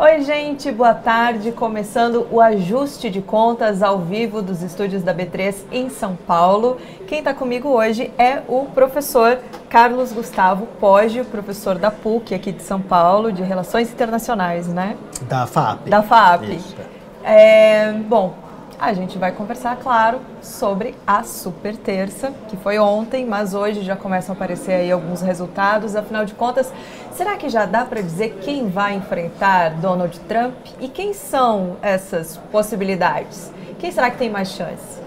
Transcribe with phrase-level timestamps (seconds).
[0.00, 1.50] Oi, gente, boa tarde.
[1.50, 6.76] Começando o ajuste de contas ao vivo dos estúdios da B3 em São Paulo.
[7.08, 12.62] Quem está comigo hoje é o professor Carlos Gustavo Poggio, professor da PUC aqui de
[12.62, 14.96] São Paulo, de Relações Internacionais, né?
[15.22, 15.88] Da FAP.
[15.88, 16.44] Da FAP.
[16.44, 16.76] Isso.
[17.24, 18.34] É, bom,
[18.78, 23.96] a gente vai conversar, claro, sobre a Super Terça, que foi ontem, mas hoje já
[23.96, 25.96] começam a aparecer aí alguns resultados.
[25.96, 26.72] Afinal de contas,
[27.12, 32.36] será que já dá para dizer quem vai enfrentar Donald Trump e quem são essas
[32.52, 33.52] possibilidades?
[33.80, 35.00] Quem será que tem mais chance?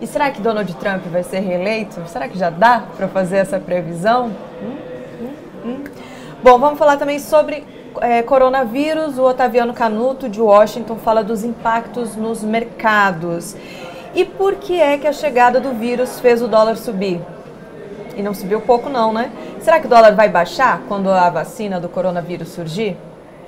[0.00, 2.02] E será que Donald Trump vai ser reeleito?
[2.08, 4.26] Será que já dá para fazer essa previsão?
[4.62, 4.76] Hum,
[5.20, 5.34] hum,
[5.64, 5.84] hum.
[6.42, 7.64] Bom, vamos falar também sobre
[8.00, 13.56] é, coronavírus, o Otaviano Canuto, de Washington, fala dos impactos nos mercados.
[14.14, 17.20] E por que é que a chegada do vírus fez o dólar subir?
[18.16, 19.30] E não subiu pouco não, né?
[19.60, 22.96] Será que o dólar vai baixar quando a vacina do coronavírus surgir?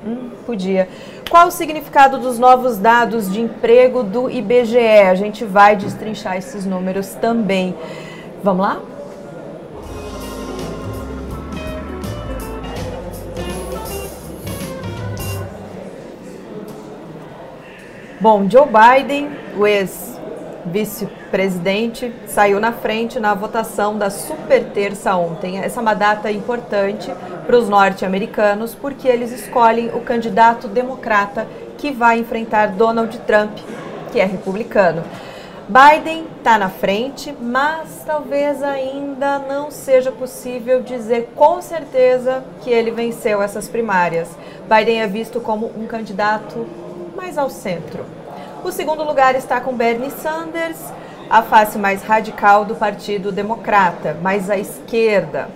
[0.04, 0.88] Hum, podia.
[1.30, 4.78] Qual o significado dos novos dados de emprego do IBGE?
[5.08, 7.74] A gente vai destrinchar esses números também.
[8.42, 8.80] Vamos lá?
[18.28, 25.60] Bom, Joe Biden, o ex-vice-presidente, saiu na frente na votação da super terça ontem.
[25.60, 27.08] Essa é uma data importante
[27.46, 31.46] para os norte-americanos porque eles escolhem o candidato democrata
[31.78, 33.58] que vai enfrentar Donald Trump,
[34.10, 35.04] que é republicano.
[35.68, 42.90] Biden está na frente, mas talvez ainda não seja possível dizer com certeza que ele
[42.90, 44.28] venceu essas primárias.
[44.68, 46.66] Biden é visto como um candidato
[47.16, 48.15] mais ao centro.
[48.66, 50.76] O segundo lugar está com Bernie Sanders,
[51.30, 55.48] a face mais radical do Partido Democrata, mais à esquerda,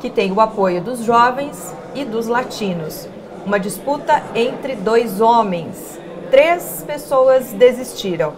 [0.00, 3.08] que tem o apoio dos jovens e dos latinos.
[3.44, 5.98] Uma disputa entre dois homens.
[6.30, 8.34] Três pessoas desistiram.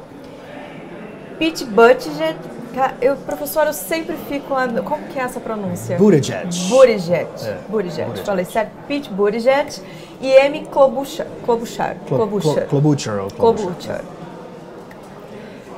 [1.38, 2.38] Pete Buttigieg
[3.00, 4.54] eu, professor, eu sempre fico.
[4.84, 5.96] Como que é essa pronúncia?
[5.96, 6.46] Buttigieg.
[6.68, 7.28] Buttigieg.
[7.44, 7.58] É.
[7.68, 8.18] Buttigieg.
[8.24, 8.70] Falei certo?
[8.86, 9.82] Pete Buttigieg
[10.20, 11.26] e Amy Klobuchar.
[11.44, 11.96] Klobuchar.
[12.06, 12.66] Klobuchar.
[12.66, 13.28] Klobuchar.
[13.36, 14.04] Klobuchar.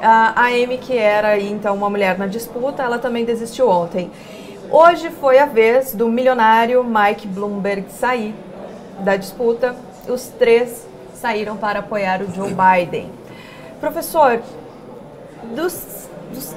[0.03, 4.11] A Amy, que era então uma mulher na disputa, ela também desistiu ontem.
[4.71, 8.35] Hoje foi a vez do milionário Mike Bloomberg sair
[9.01, 9.77] da disputa.
[10.09, 13.11] Os três saíram para apoiar o Joe Biden.
[13.79, 14.41] Professor,
[15.55, 16.09] dos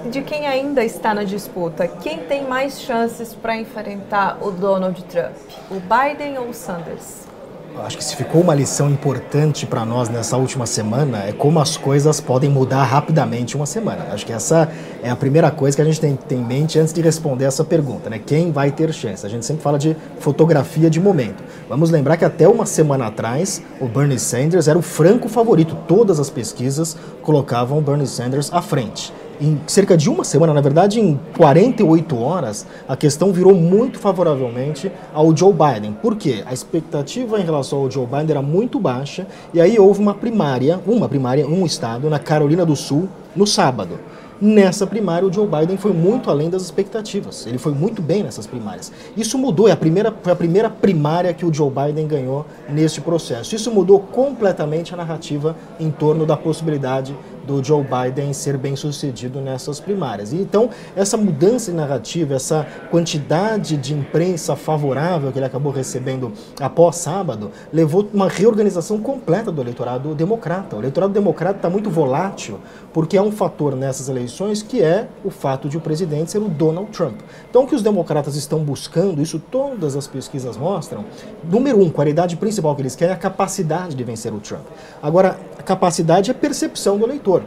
[0.09, 5.35] de quem ainda está na disputa, quem tem mais chances para enfrentar o Donald Trump?
[5.71, 7.32] O Biden ou o Sanders?
[7.81, 11.75] Acho que se ficou uma lição importante para nós nessa última semana é como as
[11.75, 14.07] coisas podem mudar rapidamente uma semana.
[14.11, 16.93] Acho que essa é a primeira coisa que a gente tem, tem em mente antes
[16.93, 18.19] de responder essa pergunta, né?
[18.19, 19.25] Quem vai ter chance?
[19.25, 21.43] A gente sempre fala de fotografia de momento.
[21.67, 25.75] Vamos lembrar que até uma semana atrás o Bernie Sanders era o franco favorito.
[25.87, 30.61] Todas as pesquisas colocavam o Bernie Sanders à frente em cerca de uma semana, na
[30.61, 35.93] verdade em 48 horas, a questão virou muito favoravelmente ao Joe Biden.
[36.01, 36.43] Por quê?
[36.45, 40.79] A expectativa em relação ao Joe Biden era muito baixa e aí houve uma primária,
[40.85, 43.99] uma primária, um estado na Carolina do Sul no sábado.
[44.41, 47.47] Nessa primária, o Joe Biden foi muito além das expectativas.
[47.47, 48.91] Ele foi muito bem nessas primárias.
[49.15, 52.99] Isso mudou, é a primeira, foi a primeira primária que o Joe Biden ganhou neste
[52.99, 53.55] processo.
[53.55, 59.39] Isso mudou completamente a narrativa em torno da possibilidade do Joe Biden ser bem sucedido
[59.41, 60.33] nessas primárias.
[60.33, 66.31] E, então, essa mudança de narrativa, essa quantidade de imprensa favorável que ele acabou recebendo
[66.59, 70.75] após sábado, levou uma reorganização completa do eleitorado democrata.
[70.75, 72.59] O eleitorado democrata está muito volátil,
[72.91, 76.49] porque há um fator nessas eleições que é o fato de o presidente ser o
[76.49, 77.19] Donald Trump.
[77.49, 81.05] Então, o que os democratas estão buscando, isso todas as pesquisas mostram,
[81.43, 84.63] número um, qualidade principal que eles querem é a capacidade de vencer o Trump.
[85.01, 87.43] Agora, capacidade é percepção do eleitor.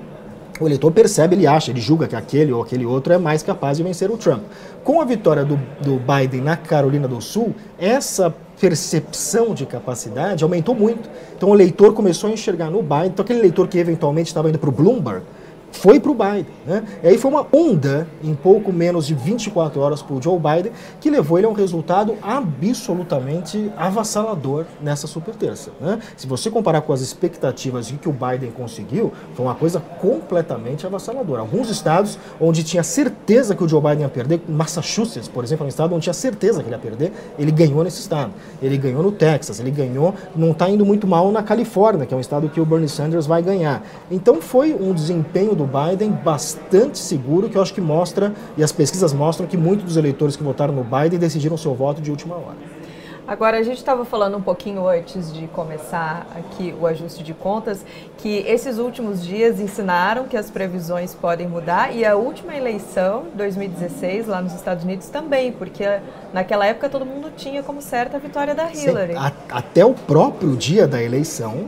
[0.58, 3.76] O eleitor percebe, ele acha, ele julga que aquele ou aquele outro é mais capaz
[3.76, 4.42] de vencer o Trump.
[4.82, 10.74] Com a vitória do, do Biden na Carolina do Sul, essa percepção de capacidade aumentou
[10.74, 11.10] muito.
[11.36, 14.58] Então o eleitor começou a enxergar no Biden, então aquele eleitor que eventualmente estava indo
[14.58, 15.22] para o Bloomberg,
[15.76, 16.46] foi para o Biden.
[16.66, 16.82] Né?
[17.02, 20.72] E aí foi uma onda em pouco menos de 24 horas para o Joe Biden
[21.00, 25.70] que levou ele a um resultado absolutamente avassalador nessa super terça.
[25.80, 26.00] Né?
[26.16, 30.86] Se você comparar com as expectativas de que o Biden conseguiu, foi uma coisa completamente
[30.86, 31.40] avassaladora.
[31.42, 35.66] Alguns estados onde tinha certeza que o Joe Biden ia perder, Massachusetts, por exemplo, é
[35.66, 38.32] um estado onde tinha certeza que ele ia perder, ele ganhou nesse estado.
[38.62, 42.16] Ele ganhou no Texas, ele ganhou, não está indo muito mal na Califórnia, que é
[42.16, 43.82] um estado que o Bernie Sanders vai ganhar.
[44.10, 48.72] Então foi um desempenho do Biden bastante seguro, que eu acho que mostra, e as
[48.72, 52.36] pesquisas mostram que muitos dos eleitores que votaram no Biden decidiram seu voto de última
[52.36, 52.76] hora.
[53.26, 57.84] Agora, a gente estava falando um pouquinho antes de começar aqui o ajuste de contas,
[58.18, 64.28] que esses últimos dias ensinaram que as previsões podem mudar e a última eleição, 2016,
[64.28, 65.84] lá nos Estados Unidos também, porque
[66.32, 69.14] naquela época todo mundo tinha como certa a vitória da Hillary.
[69.14, 69.18] Sim,
[69.50, 71.66] até o próprio dia da eleição,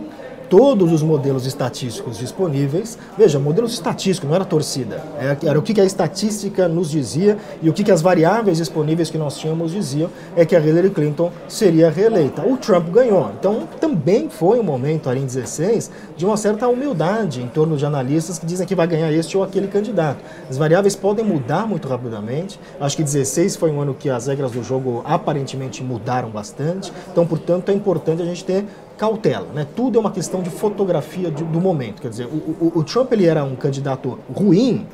[0.48, 2.98] todos os modelos estatísticos disponíveis.
[3.16, 5.02] Veja, modelos estatísticos, não era torcida.
[5.18, 9.18] É, era o que a estatística nos dizia e o que as variáveis disponíveis que
[9.18, 12.42] nós tínhamos diziam é que a Hillary Clinton seria reeleita.
[12.42, 13.30] O Trump ganhou.
[13.38, 17.84] Então, também foi um momento ali em 16 de uma certa humildade em torno de
[17.84, 20.18] analistas que dizem que vai ganhar este ou aquele candidato.
[20.48, 22.58] As variáveis podem mudar muito rapidamente.
[22.80, 26.92] Acho que 16 foi um ano que as regras do jogo aparentemente mudaram bastante.
[27.10, 28.64] Então, portanto, é importante a gente ter
[28.98, 29.66] cautela, né?
[29.76, 32.02] Tudo é uma questão de fotografia de, do momento.
[32.02, 34.86] Quer dizer, o, o, o Trump ele era um candidato ruim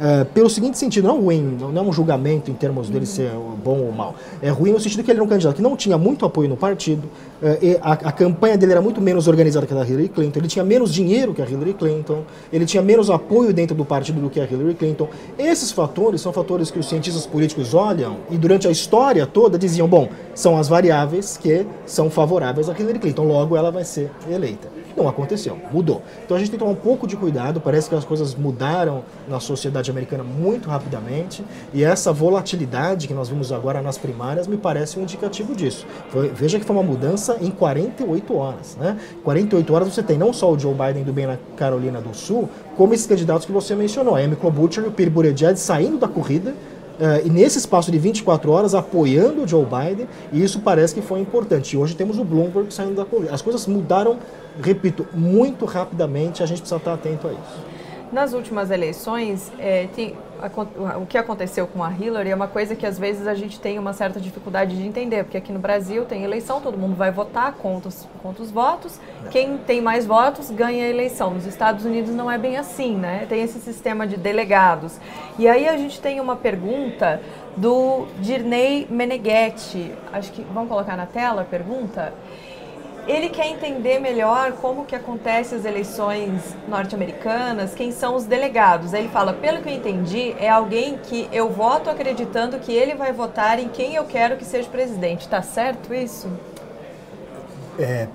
[0.00, 3.30] Uh, pelo seguinte sentido, não ruim, não é um julgamento em termos dele ser
[3.62, 4.14] bom ou mal.
[4.40, 6.56] É ruim no sentido que ele era um candidato que não tinha muito apoio no
[6.56, 7.04] partido,
[7.42, 10.48] uh, a, a, campanha dele era muito menos organizada que a da Hillary Clinton, ele
[10.48, 14.30] tinha menos dinheiro que a Hillary Clinton, ele tinha menos apoio dentro do partido do
[14.30, 15.06] que a Hillary Clinton.
[15.38, 19.86] Esses fatores são fatores que os cientistas políticos olham e durante a história toda diziam,
[19.86, 24.79] bom, são as variáveis que são favoráveis a Hillary Clinton, logo ela vai ser eleita.
[24.96, 26.02] Não aconteceu, mudou.
[26.24, 29.02] Então a gente tem que tomar um pouco de cuidado, parece que as coisas mudaram
[29.28, 34.56] na sociedade americana muito rapidamente e essa volatilidade que nós vimos agora nas primárias me
[34.56, 35.86] parece um indicativo disso.
[36.10, 38.76] Foi, veja que foi uma mudança em 48 horas.
[38.76, 38.98] Né?
[39.24, 42.48] 48 horas você tem não só o Joe Biden do bem na Carolina do Sul,
[42.76, 46.54] como esses candidatos que você mencionou, Amy Klobuchar e o Pete Buttigieg saindo da corrida
[47.00, 51.00] Uh, e nesse espaço de 24 horas apoiando o Joe Biden, e isso parece que
[51.00, 51.72] foi importante.
[51.72, 53.34] E hoje temos o Bloomberg saindo da corrida.
[53.34, 54.18] As coisas mudaram,
[54.62, 57.70] repito, muito rapidamente, a gente precisa estar atento a isso.
[58.12, 62.74] Nas últimas eleições, é, tem, a, o que aconteceu com a Hillary é uma coisa
[62.74, 66.04] que às vezes a gente tem uma certa dificuldade de entender, porque aqui no Brasil
[66.04, 68.98] tem eleição, todo mundo vai votar, conta os, conta os votos,
[69.30, 71.34] quem tem mais votos ganha a eleição.
[71.34, 73.26] Nos Estados Unidos não é bem assim, né?
[73.28, 74.98] Tem esse sistema de delegados.
[75.38, 77.20] E aí a gente tem uma pergunta
[77.56, 82.12] do Dirney Meneghetti, acho que vamos colocar na tela a pergunta
[83.10, 88.94] ele quer entender melhor como que acontecem as eleições norte-americanas, quem são os delegados.
[88.94, 92.94] Aí ele fala, pelo que eu entendi, é alguém que eu voto acreditando que ele
[92.94, 95.28] vai votar em quem eu quero que seja presidente.
[95.28, 96.28] Tá certo isso?
[97.78, 98.06] É,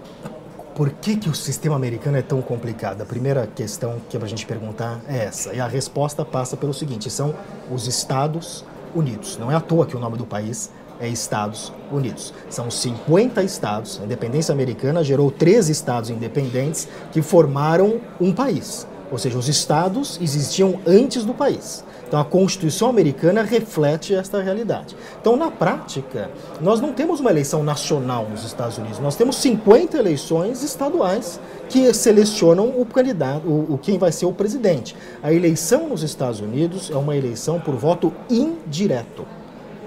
[0.76, 3.02] por que, que o sistema americano é tão complicado?
[3.02, 5.54] A primeira questão que é para a gente perguntar é essa.
[5.54, 7.34] E a resposta passa pelo seguinte: são
[7.72, 8.64] os Estados
[8.94, 9.38] Unidos.
[9.38, 12.34] Não é à toa que o nome do país é Estados Unidos.
[12.50, 14.00] São 50 estados.
[14.02, 18.88] A independência americana gerou três estados independentes que formaram um país.
[19.12, 21.84] Ou seja, os estados existiam antes do país.
[22.08, 24.96] Então a Constituição americana reflete esta realidade.
[25.20, 26.30] Então, na prática,
[26.62, 31.40] nós não temos uma eleição nacional nos Estados Unidos, nós temos 50 eleições estaduais
[31.70, 34.96] que selecionam o candidato, o quem vai ser o presidente.
[35.22, 39.26] A eleição nos Estados Unidos é uma eleição por voto indireto.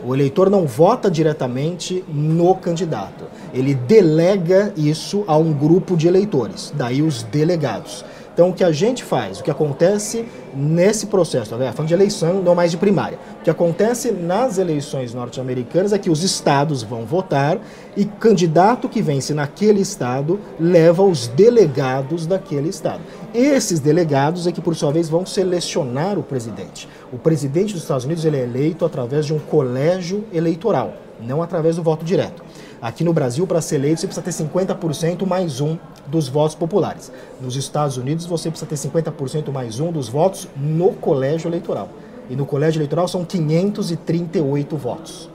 [0.05, 3.25] O eleitor não vota diretamente no candidato.
[3.53, 8.05] Ele delega isso a um grupo de eleitores, daí os delegados.
[8.39, 10.25] Então, o que a gente faz, o que acontece
[10.55, 13.19] nesse processo, tá falando de eleição, não mais de primária.
[13.41, 17.59] O que acontece nas eleições norte-americanas é que os estados vão votar
[17.97, 23.01] e candidato que vence naquele estado leva os delegados daquele estado.
[23.35, 26.89] Esses delegados é que, por sua vez, vão selecionar o presidente.
[27.13, 31.77] O presidente dos Estados Unidos ele é eleito através de um colégio eleitoral, não através
[31.77, 32.43] do voto direto.
[32.81, 37.13] Aqui no Brasil, para ser eleito, você precisa ter 50% mais um dos votos populares.
[37.41, 41.91] Nos Estados Unidos, você precisa ter 50% mais um dos votos no colégio eleitoral.
[42.31, 45.29] E no colégio eleitoral são 538 votos.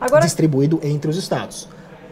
[0.00, 0.24] Agora...
[0.24, 1.68] Distribuído entre os estados.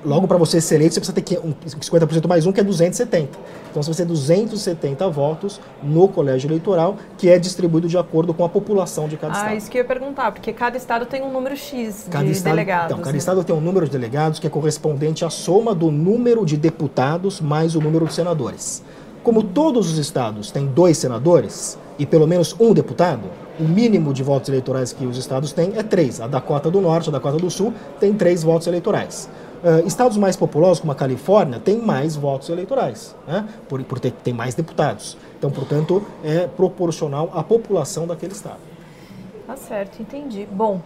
[0.06, 3.28] Logo, para você ser eleito, você precisa ter 50% mais um, que é 270.
[3.68, 8.44] Então, você vai ter 270 votos no colégio eleitoral, que é distribuído de acordo com
[8.44, 9.50] a população de cada ah, estado.
[9.50, 12.30] Ah, isso que eu ia perguntar, porque cada estado tem um número X cada de
[12.30, 12.86] estado, delegados.
[12.86, 13.18] Então, cada né?
[13.18, 17.40] estado tem um número de delegados que é correspondente à soma do número de deputados
[17.40, 18.84] mais o número de senadores.
[19.24, 23.24] Como todos os estados têm dois senadores e pelo menos um deputado,
[23.58, 26.20] o mínimo de votos eleitorais que os estados têm é três.
[26.20, 29.28] A Dakota do Norte, a Dakota do Sul tem três votos eleitorais.
[29.62, 33.48] Uh, estados mais populosos, como a Califórnia, têm mais votos eleitorais, né?
[33.68, 35.16] por, por ter tem mais deputados.
[35.38, 38.60] Então, portanto, é proporcional à população daquele estado.
[39.46, 40.46] Tá certo, entendi.
[40.50, 40.80] Bom,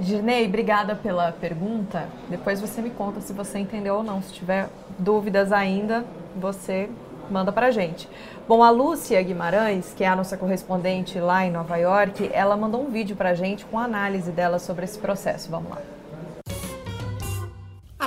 [0.00, 2.08] Dirnei, obrigada pela pergunta.
[2.28, 4.22] Depois você me conta se você entendeu ou não.
[4.22, 4.68] Se tiver
[4.98, 6.04] dúvidas ainda,
[6.36, 6.88] você
[7.30, 8.08] manda para gente.
[8.46, 12.82] Bom, a Lúcia Guimarães, que é a nossa correspondente lá em Nova York, ela mandou
[12.82, 15.50] um vídeo para gente com a análise dela sobre esse processo.
[15.50, 15.93] Vamos lá.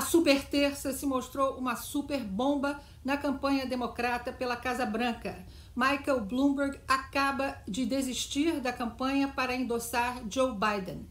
[0.02, 5.46] Super terça se mostrou uma super bomba na campanha democrata pela Casa Branca.
[5.76, 11.08] Michael Bloomberg acaba de desistir da campanha para endossar Joe Biden.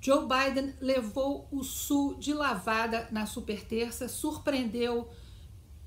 [0.00, 5.08] Joe Biden levou o Sul de lavada na super terça, surpreendeu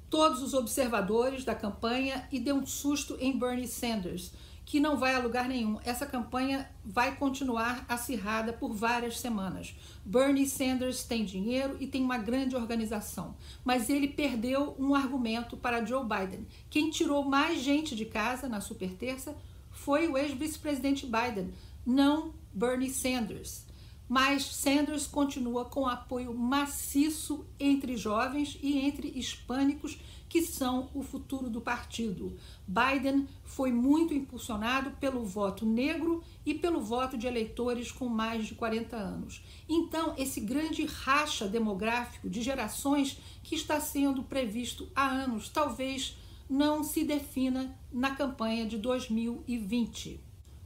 [0.09, 4.31] todos os observadores da campanha e deu um susto em Bernie Sanders
[4.65, 5.79] que não vai a lugar nenhum.
[5.85, 9.75] Essa campanha vai continuar acirrada por várias semanas.
[10.03, 15.85] Bernie Sanders tem dinheiro e tem uma grande organização, mas ele perdeu um argumento para
[15.85, 16.47] Joe Biden.
[16.69, 19.35] Quem tirou mais gente de casa na super terça
[19.71, 21.53] foi o ex-vice-presidente Biden,
[21.85, 23.64] não Bernie Sanders.
[24.07, 29.97] Mas Sanders continua com apoio maciço entre jovens e entre hispânicos
[30.27, 32.35] que são o futuro do partido.
[32.67, 38.53] Biden foi muito impulsionado pelo voto negro e pelo voto de eleitores com mais de
[38.53, 39.41] 40 anos.
[39.69, 46.17] Então, esse grande racha demográfico de gerações que está sendo previsto há anos, talvez
[46.49, 50.24] não se defina na campanha de 2020.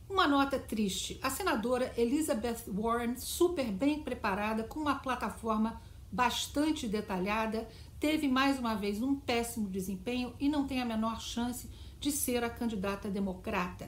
[0.10, 5.80] Uma nota triste: a senadora Elizabeth Warren, super bem preparada, com uma plataforma
[6.12, 11.70] bastante detalhada, teve mais uma vez um péssimo desempenho e não tem a menor chance
[12.00, 13.88] de ser a candidata democrata.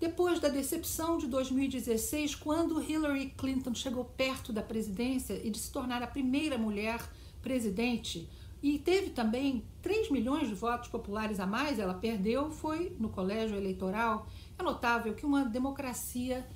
[0.00, 5.70] Depois da decepção de 2016, quando Hillary Clinton chegou perto da presidência e de se
[5.70, 7.00] tornar a primeira mulher
[7.40, 8.28] presidente,
[8.62, 13.56] e teve também 3 milhões de votos populares a mais, ela perdeu, foi no colégio
[13.56, 14.26] eleitoral.
[14.58, 16.46] É notável que uma democracia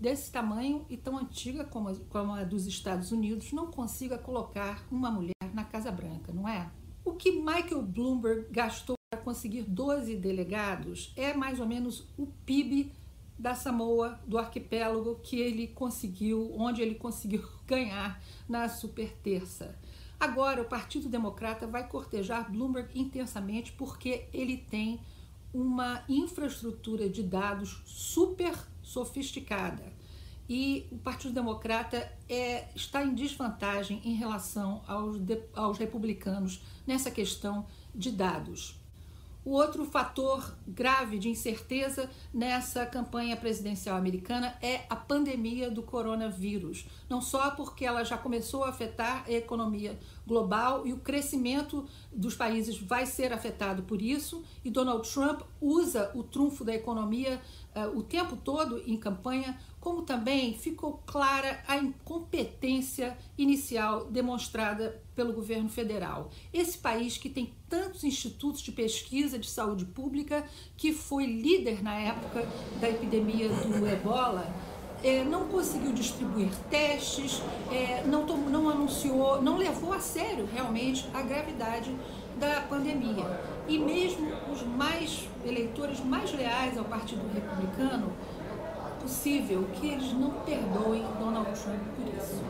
[0.00, 4.86] desse tamanho e tão antiga como a, como a dos Estados Unidos não consiga colocar
[4.90, 6.70] uma mulher na Casa Branca, não é?
[7.04, 12.92] O que Michael Bloomberg gastou para conseguir 12 delegados é mais ou menos o PIB
[13.38, 19.76] da Samoa, do arquipélago que ele conseguiu, onde ele conseguiu ganhar na super terça.
[20.22, 25.00] Agora, o Partido Democrata vai cortejar Bloomberg intensamente porque ele tem
[25.52, 29.82] uma infraestrutura de dados super sofisticada
[30.48, 37.10] e o Partido Democrata é, está em desvantagem em relação aos, de, aos republicanos nessa
[37.10, 38.80] questão de dados.
[39.44, 46.86] O outro fator grave de incerteza nessa campanha presidencial americana é a pandemia do coronavírus.
[47.08, 52.36] Não só porque ela já começou a afetar a economia global e o crescimento dos
[52.36, 57.40] países vai ser afetado por isso, e Donald Trump usa o trunfo da economia
[57.74, 65.32] uh, o tempo todo em campanha como também ficou clara a incompetência inicial demonstrada pelo
[65.32, 66.30] governo federal.
[66.54, 70.46] Esse país que tem tantos institutos de pesquisa de saúde pública,
[70.76, 72.46] que foi líder na época
[72.80, 74.46] da epidemia do ebola,
[75.02, 81.22] é, não conseguiu distribuir testes, é, não, não anunciou, não levou a sério realmente a
[81.22, 81.92] gravidade
[82.38, 83.24] da pandemia.
[83.66, 88.12] E mesmo os mais eleitores mais leais ao Partido Republicano
[89.02, 92.42] possível que eles não perdoem Donald Trump por isso.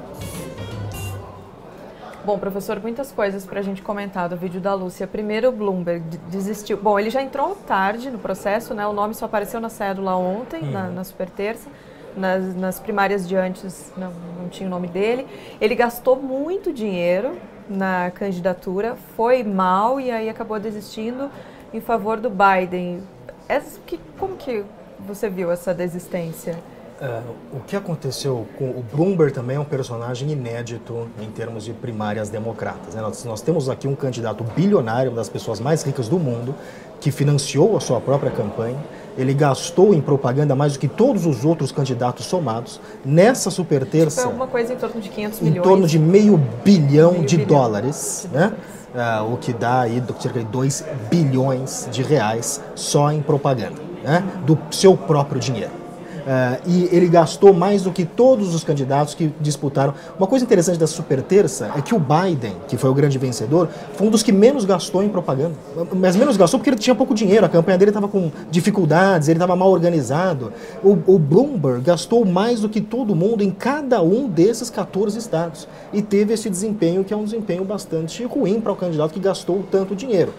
[2.25, 5.09] Bom, professor, muitas coisas para a gente comentar do vídeo da Lúcia.
[5.09, 6.77] Primeiro, o Bloomberg desistiu.
[6.77, 8.87] Bom, ele já entrou tarde no processo, né?
[8.87, 10.71] O nome só apareceu na cédula ontem, hum.
[10.71, 11.69] na, na super terça.
[12.17, 15.27] Nas, nas, primárias de antes não, não tinha o nome dele.
[15.61, 17.37] Ele gastou muito dinheiro
[17.69, 21.31] na candidatura, foi mal e aí acabou desistindo
[21.73, 23.03] em favor do Biden.
[23.49, 24.63] Essa, que, como que
[25.07, 26.59] você viu essa desistência?
[27.01, 31.73] Uh, o que aconteceu com o Bloomberg também é um personagem inédito em termos de
[31.73, 32.95] primárias democratas.
[32.95, 33.03] Né?
[33.03, 36.55] Nós, nós, temos aqui um candidato bilionário, uma das pessoas mais ricas do mundo,
[37.01, 38.79] que financiou a sua própria campanha.
[39.19, 42.81] Ele gastou em propaganda mais do que todos os outros candidatos somados.
[43.05, 44.23] Nessa super terça.
[44.23, 45.59] Foi alguma coisa em torno de 500 milhões.
[45.59, 48.53] Em torno de meio bilhão meio de bilhão dólares, né?
[48.95, 54.25] Uh, o que dá aí cerca de 2 bilhões de reais só em propaganda né,
[54.47, 55.83] do seu próprio dinheiro.
[56.23, 59.93] Uh, e ele gastou mais do que todos os candidatos que disputaram.
[60.17, 63.69] Uma coisa interessante da super terça é que o Biden, que foi o grande vencedor,
[63.95, 65.55] foi um dos que menos gastou em propaganda.
[65.93, 69.37] Mas menos gastou porque ele tinha pouco dinheiro, a campanha dele estava com dificuldades, ele
[69.37, 70.53] estava mal organizado.
[70.83, 75.67] O, o, Bloomberg gastou mais do que todo mundo em cada um desses 14 estados
[75.93, 79.65] e teve esse desempenho que é um desempenho bastante ruim para o candidato que gastou
[79.71, 80.33] tanto dinheiro.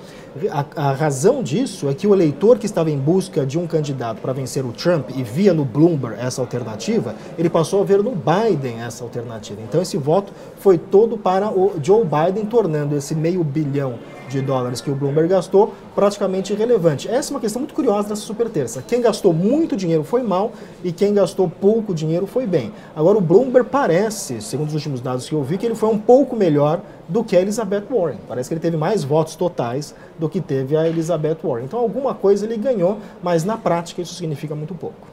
[0.51, 4.19] A, a, razão disso é que o eleitor que estava em busca de um candidato
[4.19, 8.13] para vencer o Trump e via no Bloomberg essa alternativa, ele passou a ver no
[8.15, 9.61] Biden essa alternativa.
[9.61, 13.99] Então esse voto foi todo para o Joe Biden, tornando esse meio bilhão
[14.33, 17.07] de dólares que o Bloomberg gastou, praticamente irrelevante.
[17.07, 18.83] Essa é uma questão muito curiosa dessa super terça.
[18.85, 20.51] Quem gastou muito dinheiro foi mal
[20.83, 22.73] e quem gastou pouco dinheiro foi bem.
[22.95, 25.99] Agora, o Bloomberg parece, segundo os últimos dados que eu vi, que ele foi um
[25.99, 28.17] pouco melhor do que a Elizabeth Warren.
[28.27, 31.65] Parece que ele teve mais votos totais do que teve a Elizabeth Warren.
[31.65, 35.12] Então, alguma coisa ele ganhou, mas na prática isso significa muito pouco.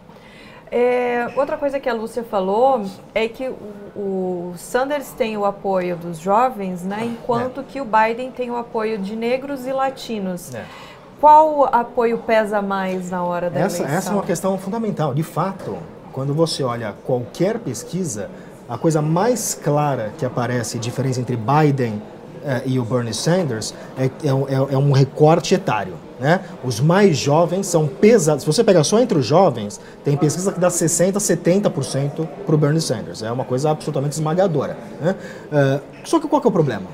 [0.73, 3.57] É, outra coisa que a Lúcia falou é que o,
[3.97, 7.65] o, Sanders tem o apoio dos jovens, né, enquanto é.
[7.65, 10.55] que o Biden tem o apoio de negros e latinos.
[10.55, 10.65] É.
[11.21, 13.99] Qual apoio pesa mais na hora da essa, eleição?
[13.99, 15.13] Essa é uma questão fundamental.
[15.13, 15.77] De fato,
[16.13, 18.31] quando você olha qualquer pesquisa,
[18.69, 22.01] a coisa mais clara que aparece, diferença entre Biden
[22.45, 25.95] eh, e o Bernie Sanders, é, é, é, é um recorte etário.
[26.21, 26.41] Né?
[26.63, 28.43] Os mais jovens são pesados.
[28.43, 32.59] Se você pegar só entre os jovens, tem pesquisa que dá 60%, 70% para o
[32.59, 33.23] Bernie Sanders.
[33.23, 34.77] É uma coisa absolutamente esmagadora.
[35.01, 35.17] Né?
[35.51, 36.85] Uh, só que qual que é o problema?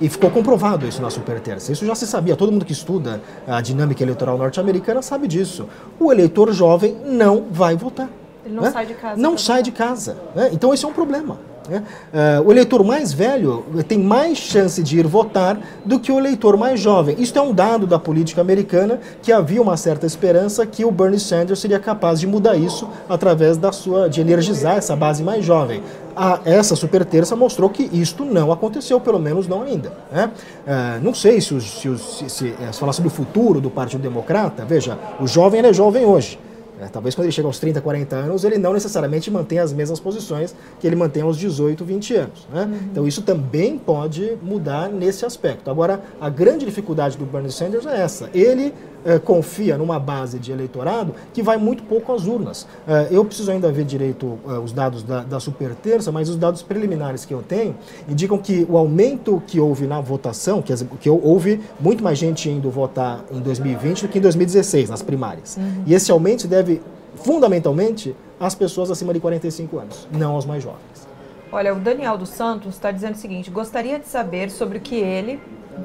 [0.00, 1.72] E ficou comprovado isso na Super Terça.
[1.72, 2.36] Isso já se sabia.
[2.36, 5.66] Todo mundo que estuda a dinâmica eleitoral norte-americana sabe disso.
[5.98, 8.08] O eleitor jovem não vai votar.
[8.44, 8.70] Ele não né?
[8.70, 9.20] sai de casa.
[9.20, 10.16] Não sai de casa.
[10.34, 10.50] Né?
[10.52, 11.38] Então esse é um problema.
[11.68, 11.82] Né?
[12.12, 16.56] Uh, o eleitor mais velho tem mais chance de ir votar do que o eleitor
[16.56, 17.16] mais jovem.
[17.18, 21.20] Isso é um dado da política americana que havia uma certa esperança que o Bernie
[21.20, 25.82] Sanders seria capaz de mudar isso através da sua de energizar essa base mais jovem.
[26.14, 29.92] A, essa super terça mostrou que isto não aconteceu, pelo menos não ainda.
[30.10, 30.30] Né?
[30.66, 33.60] Uh, não sei se, os, se, os, se, se, eh, se falar sobre o futuro
[33.60, 36.38] do Partido Democrata, veja, o jovem é jovem hoje.
[36.80, 39.98] É, talvez quando ele chega aos 30, 40 anos, ele não necessariamente mantém as mesmas
[39.98, 42.46] posições que ele mantém aos 18, 20 anos.
[42.52, 42.62] Né?
[42.62, 42.88] Uhum.
[42.92, 45.70] Então isso também pode mudar nesse aspecto.
[45.70, 48.30] Agora, a grande dificuldade do Bernie Sanders é essa.
[48.34, 48.74] Ele
[49.06, 52.66] é, confia numa base de eleitorado que vai muito pouco às urnas.
[52.86, 56.36] É, eu preciso ainda ver direito é, os dados da, da super terça, mas os
[56.36, 57.76] dados preliminares que eu tenho
[58.08, 62.70] indicam que o aumento que houve na votação, que, que houve muito mais gente indo
[62.70, 65.56] votar em 2020 do que em 2016, nas primárias.
[65.56, 65.84] Uhum.
[65.86, 66.82] E esse aumento se deve
[67.14, 71.06] fundamentalmente às pessoas acima de 45 anos, não aos mais jovens.
[71.50, 74.96] Olha, o Daniel dos Santos está dizendo o seguinte: gostaria de saber sobre o que
[74.96, 75.40] ele,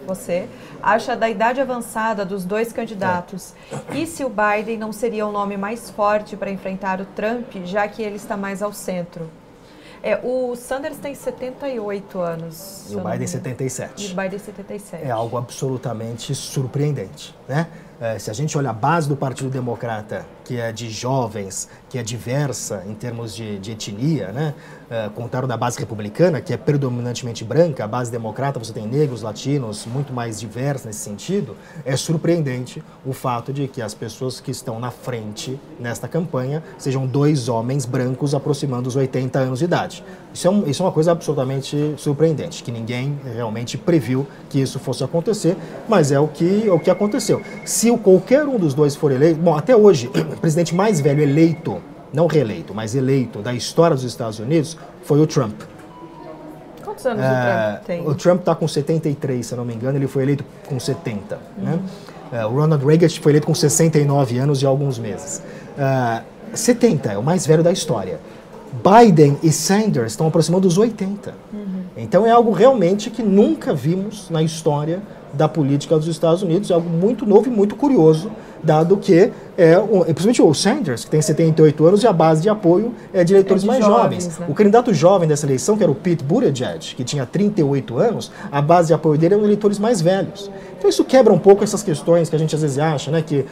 [0.08, 0.48] você,
[0.82, 3.98] acha da idade avançada dos dois candidatos é.
[3.98, 7.88] e se o Biden não seria o nome mais forte para enfrentar o Trump, já
[7.88, 9.30] que ele está mais ao centro.
[10.04, 12.88] É, o Sanders tem 78 anos.
[12.90, 14.08] E o Biden 77.
[14.08, 15.04] E o Biden 77.
[15.06, 17.68] É algo absolutamente surpreendente, né?
[18.02, 22.00] É, se a gente olha a base do Partido Democrata, que é de jovens, que
[22.00, 24.56] é diversa em termos de, de etnia, né?
[24.90, 29.22] É, contrário da base republicana, que é predominantemente branca, a base democrata você tem negros,
[29.22, 34.52] latinos, muito mais diversa nesse sentido, é surpreendente o fato de que as pessoas que
[34.52, 40.04] estão na frente nesta campanha sejam dois homens brancos aproximando os 80 anos de idade.
[40.34, 44.80] Isso é, um, isso é uma coisa absolutamente surpreendente, que ninguém realmente previu que isso
[44.80, 45.56] fosse acontecer,
[45.88, 47.42] mas é o que, é o que aconteceu.
[47.64, 51.82] Se qualquer um dos dois for eleito, bom, até hoje, o presidente mais velho eleito,
[52.14, 55.62] não reeleito, mas eleito da história dos Estados Unidos foi o Trump.
[56.84, 58.08] Quantos anos é, o Trump tem?
[58.08, 61.36] O Trump está com 73, se eu não me engano, ele foi eleito com 70.
[61.36, 61.64] Uhum.
[61.64, 61.80] Né?
[62.32, 65.42] É, o Ronald Reagan foi eleito com 69 anos e alguns meses.
[65.78, 66.22] É,
[66.54, 68.20] 70 é o mais velho da história.
[68.72, 71.34] Biden e Sanders estão aproximando dos 80.
[71.54, 71.84] Uhum.
[71.98, 75.02] Então é algo realmente que nunca vimos na história
[75.34, 78.32] da política dos Estados Unidos, é algo muito novo e muito curioso,
[78.64, 82.94] dado que é, principalmente o Sanders, que tem 78 anos, e a base de apoio
[83.14, 84.24] é de eleitores é de mais jovens.
[84.24, 84.40] jovens.
[84.40, 84.46] Né?
[84.50, 88.62] O candidato jovem dessa eleição, que era o Pete Buttigieg, que tinha 38 anos, a
[88.62, 90.50] base de apoio dele eram eleitores mais velhos.
[90.78, 93.46] Então isso quebra um pouco essas questões que a gente às vezes acha, né, que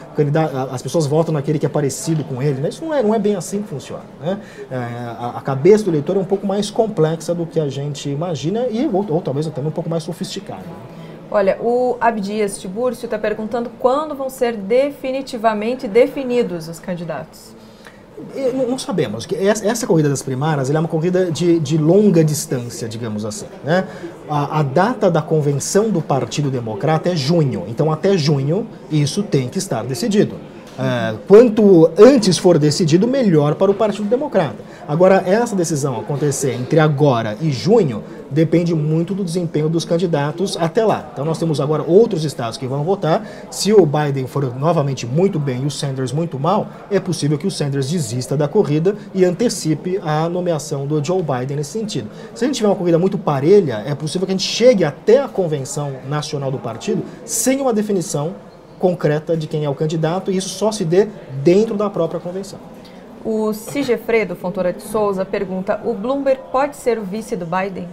[0.72, 2.60] as pessoas votam naquele que é parecido com ele.
[2.60, 2.70] Né?
[2.70, 4.02] Isso não é, não é bem assim que funciona.
[4.20, 4.38] Né?
[4.70, 8.08] É, a, a, cabeça do eleitor é um pouco mais complexa do que a gente
[8.08, 10.64] imagina e ou, ou talvez até um pouco mais sofisticada.
[11.30, 17.54] Olha, o Abdias Tiburcio está perguntando quando vão ser definitivamente definidos os candidatos.
[18.68, 19.26] Não sabemos.
[19.32, 23.46] Essa corrida das primárias é uma corrida de, de longa distância, digamos assim.
[23.64, 23.86] Né?
[24.28, 27.64] A, a, data da convenção do Partido Democrata é junho.
[27.68, 30.34] Então, até junho, isso tem que estar decidido.
[30.78, 34.69] É, quanto antes for decidido, melhor para o Partido Democrata.
[34.90, 40.84] Agora, essa decisão acontecer entre agora e junho depende muito do desempenho dos candidatos até
[40.84, 41.10] lá.
[41.12, 43.24] Então, nós temos agora outros estados que vão votar.
[43.52, 47.46] Se o Biden for novamente muito bem e o Sanders muito mal, é possível que
[47.46, 52.10] o Sanders desista da corrida e antecipe a nomeação do Joe Biden nesse sentido.
[52.34, 55.22] Se a gente tiver uma corrida muito parelha, é possível que a gente chegue até
[55.22, 58.34] a convenção nacional do partido sem uma definição
[58.80, 61.06] concreta de quem é o candidato, e isso só se dê
[61.44, 62.58] dentro da própria convenção.
[63.24, 67.88] O Sigefredo Fontoura de Souza pergunta: o Bloomberg pode ser o vice do Biden?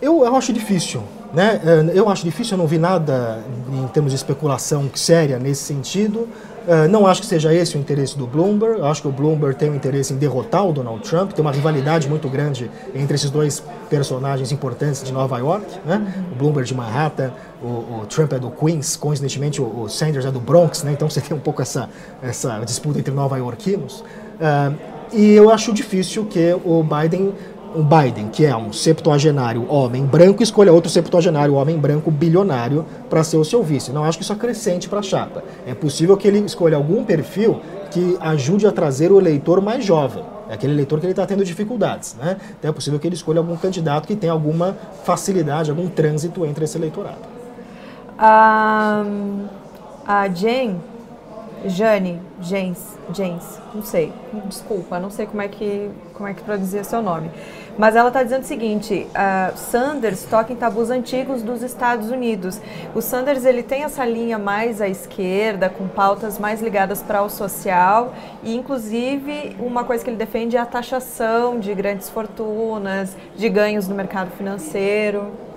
[0.00, 1.02] Eu, eu acho difícil.
[1.32, 1.60] Né?
[1.94, 6.28] Eu acho difícil, eu não vi nada em termos de especulação séria nesse sentido.
[6.90, 8.78] Não acho que seja esse o interesse do Bloomberg.
[8.80, 11.32] Eu acho que o Bloomberg tem o interesse em derrotar o Donald Trump.
[11.32, 15.66] Tem uma rivalidade muito grande entre esses dois personagens importantes de Nova York.
[15.86, 16.26] Né?
[16.30, 20.30] O Bloomberg de Manhattan, o, o, Trump é do Queens, coincidentemente o, o, Sanders é
[20.30, 20.82] do Bronx.
[20.82, 20.92] Né?
[20.92, 21.88] Então você tem um pouco essa,
[22.22, 24.00] essa disputa entre nova-iorquinos.
[24.38, 27.32] Uh, e eu acho difícil que o Biden
[27.74, 33.22] o Biden, que é um septuagenário homem branco, escolha outro septuagenário homem branco bilionário para
[33.22, 33.92] ser o seu vice.
[33.92, 35.42] Não acho que isso acrescente para a chapa.
[35.66, 40.24] É possível que ele escolha algum perfil que ajude a trazer o eleitor mais jovem.
[40.48, 42.16] É aquele eleitor que ele está tendo dificuldades.
[42.18, 42.36] Né?
[42.58, 46.64] Então é possível que ele escolha algum candidato que tenha alguma facilidade, algum trânsito entre
[46.64, 47.18] esse eleitorado.
[48.18, 49.46] Um,
[50.06, 50.80] a Jane,
[51.66, 54.12] Jane, Jens, Jens, não sei,
[54.46, 57.30] desculpa, não sei como é que, como é que traduzia seu nome.
[57.78, 62.60] Mas ela está dizendo o seguinte: uh, Sanders toca em tabus antigos dos Estados Unidos.
[62.92, 67.30] O Sanders ele tem essa linha mais à esquerda, com pautas mais ligadas para o
[67.30, 68.12] social
[68.42, 73.86] e, inclusive, uma coisa que ele defende é a taxação de grandes fortunas, de ganhos
[73.86, 75.47] no mercado financeiro.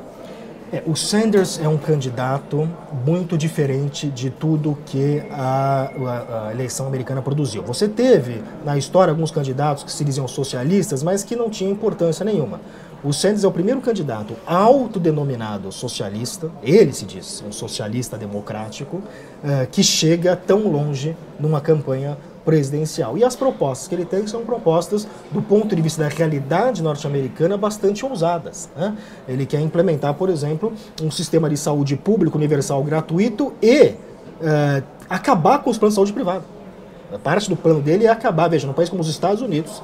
[0.73, 2.69] É, o Sanders é um candidato
[3.05, 7.61] muito diferente de tudo que a, a, a, eleição americana produziu.
[7.63, 12.23] Você teve na história alguns candidatos que se diziam socialistas, mas que não tinham importância
[12.23, 12.61] nenhuma.
[13.03, 19.67] O Sanders é o primeiro candidato autodenominado socialista, ele se diz um socialista democrático, uh,
[19.71, 23.17] que chega tão longe numa campanha presidencial.
[23.17, 27.57] E as propostas que ele tem são propostas, do ponto de vista da realidade norte-americana,
[27.57, 28.69] bastante ousadas.
[28.75, 28.95] Né?
[29.27, 35.59] Ele quer implementar, por exemplo, um sistema de saúde público universal gratuito e uh, acabar
[35.59, 36.43] com os planos de saúde privado.
[37.13, 39.83] A parte do plano dele é acabar, veja, num país como os Estados Unidos,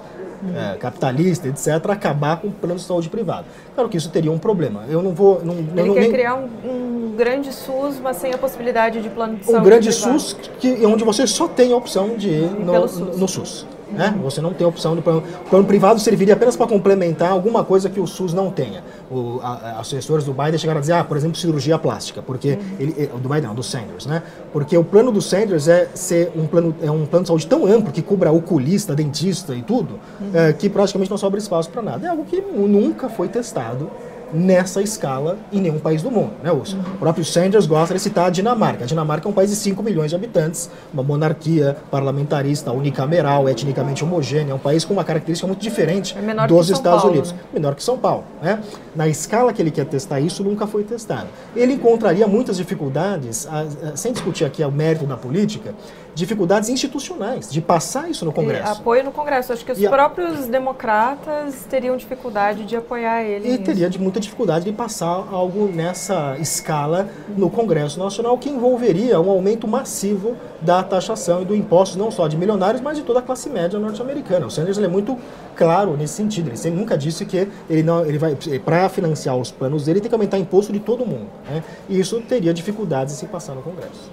[0.56, 3.46] é, capitalista, etc., acabar com o plano de saúde privado.
[3.74, 4.86] Claro que isso teria um problema.
[4.90, 5.44] Eu não vou.
[5.44, 6.12] Não, Ele não, quer nem...
[6.12, 9.62] criar um, um, grande SUS, mas sem a possibilidade de plano de um saúde.
[9.62, 10.20] Um grande privado.
[10.20, 13.18] SUS que, onde você só tem a opção de ir no, SUS.
[13.18, 13.68] no SUS.
[13.92, 14.18] Né?
[14.22, 15.24] Você não tem opção de plano.
[15.46, 18.84] O plano privado serviria apenas para complementar alguma coisa que o SUS não tenha.
[19.10, 22.52] O, a, a, assessores do Biden chegaram a dizer, ah, por exemplo, cirurgia plástica, porque
[22.52, 22.76] uhum.
[22.80, 24.24] ele, do Biden não, do Sanders, né?
[24.52, 27.66] Porque o plano do Sanders é ser um plano, é um plano de saúde tão
[27.66, 30.32] amplo que cubra oculista, dentista e tudo, uhum.
[30.34, 32.08] é, que praticamente não sobra espaço para nada.
[32.08, 33.90] É algo que nunca foi testado
[34.34, 36.34] nessa escala em nenhum país do mundo.
[36.44, 36.52] Né?
[36.52, 36.64] O
[37.00, 38.84] próprio Sanders gosta de citar a Dinamarca.
[38.84, 44.04] A Dinamarca é um país de 5 milhões de habitantes, uma monarquia parlamentarista, unicameral, etnicamente
[44.04, 47.32] homogênea, é um país com uma característica muito diferente é dos Estados Paulo, Unidos.
[47.32, 47.40] Né?
[47.54, 48.24] Menor que São Paulo.
[48.42, 48.62] Né?
[48.96, 51.28] Na escala que ele quer testar isso, nunca foi testado.
[51.56, 53.48] Ele encontraria muitas dificuldades,
[53.96, 55.74] sem discutir aqui o mérito da política,
[56.18, 58.74] dificuldades institucionais de passar isso no Congresso.
[58.74, 59.54] E apoio no Congresso.
[59.54, 60.48] Acho que os e próprios a...
[60.48, 63.48] democratas teriam dificuldade de apoiar ele.
[63.48, 63.64] E nisso.
[63.64, 69.30] teria de muita dificuldade de passar algo nessa escala no Congresso Nacional, que envolveria um
[69.30, 73.22] aumento massivo da taxação e do imposto, não só de milionários, mas de toda a
[73.22, 74.48] classe média norte-americana.
[74.48, 75.18] O Sanders é muito
[75.56, 76.52] claro nesse sentido.
[76.52, 80.16] Ele nunca disse que ele não, ele vai para financiar os planos dele tem que
[80.16, 81.28] aumentar imposto de todo mundo.
[81.48, 81.64] Né?
[81.88, 84.10] E isso teria dificuldades em se passar no Congresso.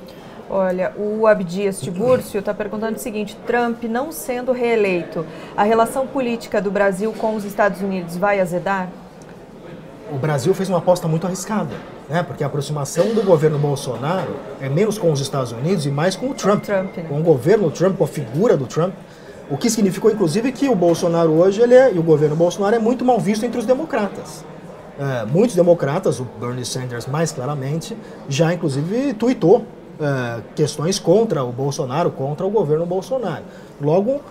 [0.49, 5.25] Olha, o Abdias Tibúrcio está perguntando o seguinte: Trump não sendo reeleito,
[5.57, 8.89] a relação política do Brasil com os Estados Unidos vai azedar?
[10.13, 11.75] O Brasil fez uma aposta muito arriscada,
[12.09, 12.23] né?
[12.23, 16.29] Porque a aproximação do governo Bolsonaro é menos com os Estados Unidos e mais com
[16.29, 17.07] o Trump, Trump né?
[17.09, 18.95] com o governo Trump, com a figura do Trump.
[19.51, 22.79] O que significou, inclusive, que o Bolsonaro hoje ele é, e o governo Bolsonaro é
[22.79, 24.45] muito mal visto entre os democratas.
[24.99, 27.97] É, muitos democratas, o Bernie Sanders mais claramente,
[28.29, 29.67] já inclusive tuitou
[30.01, 33.45] uh, questões contra o Bolsonaro, contra o governo Bolsonaro.
[33.81, 34.23] Logo, uh,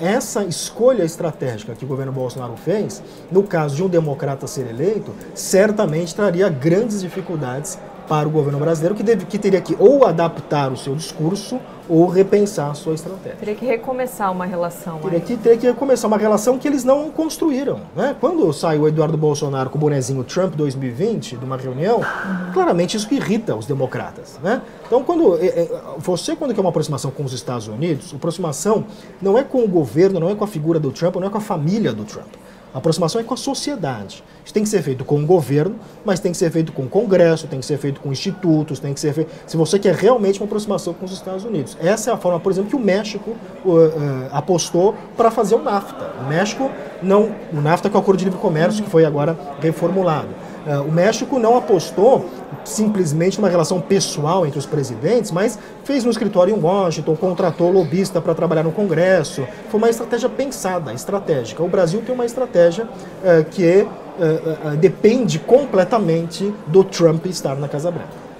[0.00, 5.12] essa escolha estratégica que o governo Bolsonaro fez, no caso de um democrata ser eleito,
[5.34, 10.72] certamente traria grandes dificuldades para o governo brasileiro, que, deve, que teria que ou adaptar
[10.72, 11.58] o seu discurso
[11.92, 13.36] ou repensar a sua estratégia.
[13.38, 14.98] Teria que recomeçar uma relação.
[15.00, 17.80] Teria que, teria que recomeçar uma relação que eles não construíram.
[17.94, 18.16] Né?
[18.18, 22.52] Quando saiu o Eduardo Bolsonaro com o bonezinho Trump 2020, de uma reunião, uhum.
[22.54, 24.40] claramente isso irrita os democratas.
[24.42, 24.62] Né?
[24.86, 28.86] Então, quando é, é, você quando quer uma aproximação com os Estados Unidos, a aproximação
[29.20, 31.38] não é com o governo, não é com a figura do Trump, não é com
[31.38, 32.32] a família do Trump.
[32.74, 34.24] A aproximação é com a sociedade.
[34.44, 36.88] Isso tem que ser feito com o governo, mas tem que ser feito com o
[36.88, 39.30] Congresso, tem que ser feito com institutos, tem que ser feito.
[39.46, 41.76] Se você quer realmente uma aproximação com os Estados Unidos.
[41.80, 43.30] Essa é a forma, por exemplo, que o México
[43.64, 43.90] uh, uh,
[44.32, 46.12] apostou para fazer o NAFTA.
[46.24, 46.70] O México
[47.02, 47.30] não.
[47.52, 50.28] O NAFTA que é o Acordo de Livre Comércio, que foi agora reformulado.
[50.66, 52.28] Uh, o México não apostou
[52.64, 58.20] simplesmente uma relação pessoal entre os presidentes, mas fez um escritório em Washington, contratou lobista
[58.20, 59.46] para trabalhar no Congresso.
[59.70, 61.62] Foi uma estratégia pensada, estratégica.
[61.62, 67.68] O Brasil tem uma estratégia uh, que uh, uh, depende completamente do Trump estar na
[67.68, 68.32] Casa Branca.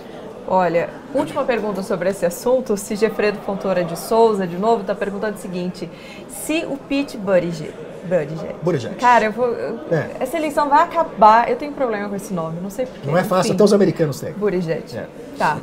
[0.46, 2.74] Olha, última pergunta sobre esse assunto.
[2.74, 5.88] O Sigefredo Fontoura de Souza, de novo, está perguntando o seguinte:
[6.28, 7.72] se o Pete Buttigieg
[8.04, 8.54] Buttigieg.
[8.62, 8.94] Buttigieg.
[8.96, 9.48] Cara, eu vou.
[9.48, 10.10] Eu, é.
[10.20, 11.48] Essa eleição vai acabar.
[11.48, 13.06] Eu tenho problema com esse nome, não sei porquê.
[13.06, 13.54] Não é fácil, Enfim.
[13.54, 14.32] até os americanos têm.
[14.32, 14.84] Buttigieg.
[14.96, 15.06] É.
[15.38, 15.58] Tá.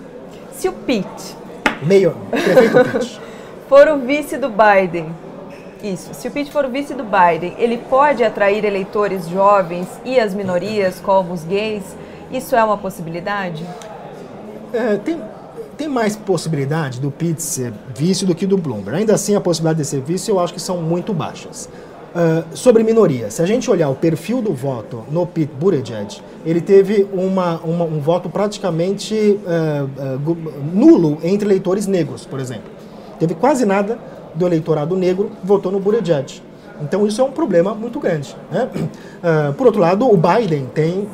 [0.53, 1.37] Se o Pete.
[1.81, 2.15] Meio.
[2.29, 3.21] Prefeito Pete.
[3.67, 5.13] for o vice do Biden.
[5.83, 6.13] Isso.
[6.13, 10.33] Se o Pete for o vice do Biden, ele pode atrair eleitores jovens e as
[10.33, 11.83] minorias, como os gays.
[12.31, 13.65] Isso é uma possibilidade?
[14.73, 15.21] É, tem,
[15.77, 18.99] tem mais possibilidade do Pete ser vice do que do Bloomberg.
[18.99, 21.69] Ainda assim, a possibilidade de ser vice eu acho que são muito baixas.
[22.09, 26.59] Uh, sobre minorias, se a gente olhar o perfil do voto no Pete Buttigieg, ele
[26.59, 32.71] teve uma, uma um voto praticamente uh, uh, nulo entre eleitores negros, por exemplo.
[33.19, 33.99] Teve quase nada
[34.33, 36.41] do eleitorado negro que votou no Buttigieg.
[36.81, 38.35] Então isso é um problema muito grande.
[38.49, 38.69] Né?
[39.57, 41.07] por outro lado, o Biden tem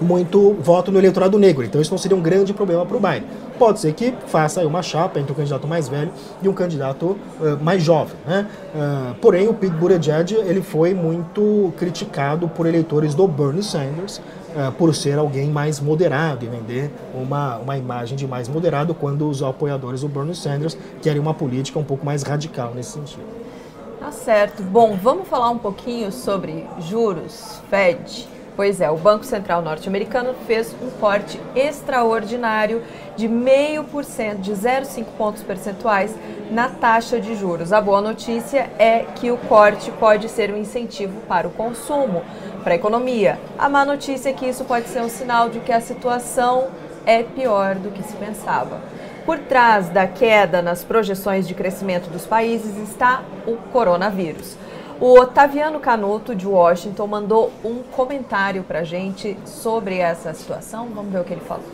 [0.00, 3.24] muito voto no eleitorado negro, então isso não seria um grande problema para o Biden.
[3.58, 6.10] Pode ser que faça uma chapa entre um candidato mais velho
[6.42, 8.14] e um candidato uh, mais jovem.
[8.26, 8.46] Né?
[8.74, 14.72] Uh, porém, o Pete Buttigieg ele foi muito criticado por eleitores do Bernie Sanders uh,
[14.72, 19.42] por ser alguém mais moderado e vender uma, uma imagem de mais moderado quando os
[19.42, 23.24] apoiadores do Bernie Sanders querem uma política um pouco mais radical nesse sentido.
[23.98, 24.62] Tá certo.
[24.62, 28.26] Bom, vamos falar um pouquinho sobre juros, Fed.
[28.60, 32.82] Pois é, o Banco Central norte-americano fez um corte extraordinário
[33.16, 36.14] de 0,5%, de 0,5 pontos percentuais
[36.50, 37.72] na taxa de juros.
[37.72, 42.22] A boa notícia é que o corte pode ser um incentivo para o consumo,
[42.62, 43.38] para a economia.
[43.58, 46.68] A má notícia é que isso pode ser um sinal de que a situação
[47.06, 48.78] é pior do que se pensava.
[49.24, 54.54] Por trás da queda nas projeções de crescimento dos países está o coronavírus.
[55.02, 60.92] O Otaviano Canuto, de Washington, mandou um comentário para a gente sobre essa situação.
[60.92, 61.64] Vamos ver o que ele falou.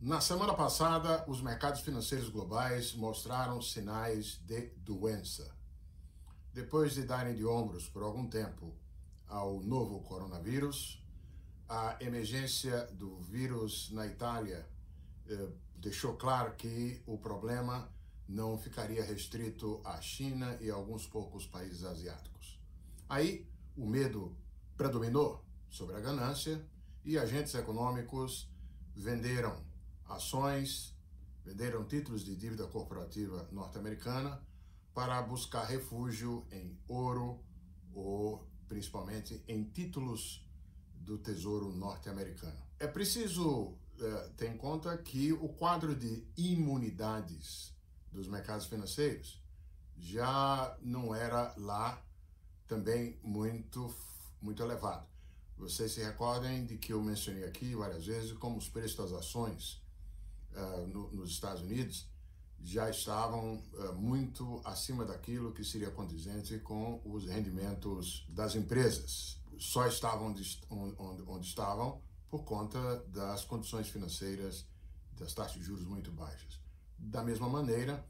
[0.00, 5.54] Na semana passada, os mercados financeiros globais mostraram sinais de doença.
[6.52, 8.74] Depois de darem de ombros por algum tempo
[9.28, 11.00] ao novo coronavírus,
[11.68, 14.66] a emergência do vírus na Itália
[15.28, 17.88] eh, deixou claro que o problema
[18.28, 22.60] não ficaria restrito à China e a alguns poucos países asiáticos.
[23.08, 24.36] Aí o medo
[24.76, 26.64] predominou sobre a ganância
[27.04, 28.48] e agentes econômicos
[28.94, 29.62] venderam
[30.08, 30.94] ações,
[31.44, 34.40] venderam títulos de dívida corporativa norte-americana
[34.94, 37.40] para buscar refúgio em ouro
[37.94, 40.46] ou principalmente em títulos
[40.94, 42.60] do Tesouro norte-americano.
[42.78, 43.76] É preciso uh,
[44.36, 47.71] ter em conta que o quadro de imunidades
[48.12, 49.42] dos mercados financeiros
[49.96, 52.02] já não era lá
[52.66, 53.94] também muito,
[54.40, 55.06] muito elevado.
[55.56, 59.80] Vocês se recordem de que eu mencionei aqui várias vezes como os preços das ações
[60.54, 62.08] uh, no, nos Estados Unidos
[62.60, 69.38] já estavam uh, muito acima daquilo que seria condizente com os rendimentos das empresas.
[69.58, 74.66] Só estavam onde, onde, onde estavam por conta das condições financeiras
[75.12, 76.61] das taxas de juros muito baixas.
[77.04, 78.06] Da mesma maneira,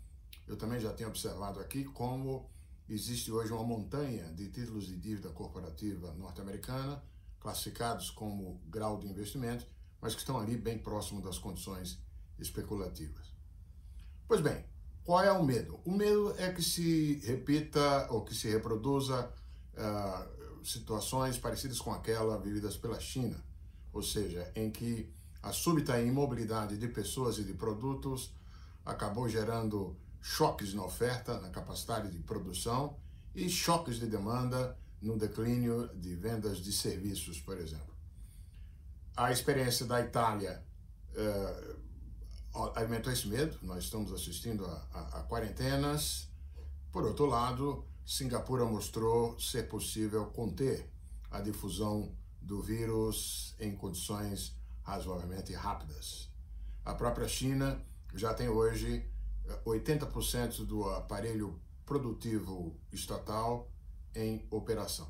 [0.46, 2.50] eu também já tenho observado aqui como
[2.87, 7.02] existe hoje uma montanha de títulos de dívida corporativa norte-americana,
[7.40, 9.66] classificados como grau de investimento,
[9.98, 11.98] mas que estão ali bem próximo das condições
[12.38, 13.33] especulativas.
[14.28, 14.62] Pois bem,
[15.05, 15.81] qual é o medo?
[15.87, 19.33] O medo é que se repita ou que se reproduza
[19.72, 23.42] uh, situações parecidas com aquela vividas pela China,
[23.90, 25.11] ou seja, em que
[25.42, 28.33] a súbita imobilidade de pessoas e de produtos
[28.85, 32.97] acabou gerando choques na oferta, na capacidade de produção
[33.35, 37.92] e choques de demanda no declínio de vendas de serviços, por exemplo.
[39.16, 40.64] A experiência da Itália
[42.55, 46.29] uh, alimentou esse medo, nós estamos assistindo a, a, a quarentenas.
[46.92, 50.88] Por outro lado, Singapura mostrou ser possível conter
[51.31, 56.31] a difusão do vírus em condições razoavelmente rápidas.
[56.85, 57.81] A própria China
[58.14, 59.05] já tem hoje
[59.64, 63.70] 80% do aparelho produtivo estatal
[64.14, 65.09] em operação.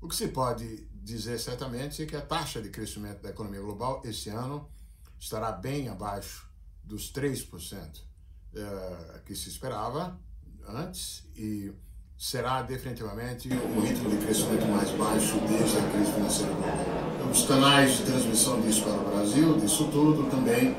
[0.00, 4.00] O que se pode dizer certamente é que a taxa de crescimento da economia global
[4.04, 4.68] esse ano
[5.18, 6.48] estará bem abaixo
[6.82, 8.02] dos 3%
[8.54, 10.18] eh, que se esperava
[10.66, 11.72] antes e
[12.16, 17.30] será definitivamente um ritmo de crescimento mais baixo desde a crise financeira global.
[17.30, 20.76] Os canais de transmissão disso para o Brasil, disso tudo, também